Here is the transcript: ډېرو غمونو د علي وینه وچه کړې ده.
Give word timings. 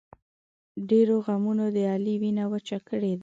ډېرو 0.89 1.15
غمونو 1.25 1.65
د 1.75 1.77
علي 1.93 2.15
وینه 2.21 2.43
وچه 2.51 2.77
کړې 2.87 3.13
ده. 3.17 3.19